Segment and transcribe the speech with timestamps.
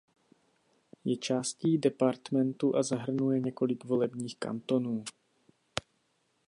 [1.05, 5.03] Je částí departementu a zahrnuje několik volebních kantonů.